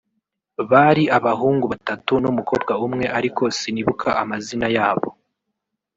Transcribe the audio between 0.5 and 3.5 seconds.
bari abahungu batatu n’umukobwa umwe ariko